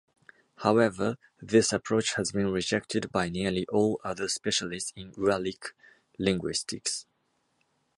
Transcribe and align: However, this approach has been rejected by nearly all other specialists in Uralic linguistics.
However, 0.55 1.17
this 1.39 1.71
approach 1.71 2.15
has 2.15 2.31
been 2.31 2.51
rejected 2.51 3.11
by 3.11 3.29
nearly 3.29 3.67
all 3.71 4.01
other 4.03 4.27
specialists 4.29 4.91
in 4.95 5.11
Uralic 5.11 5.73
linguistics. 6.17 7.05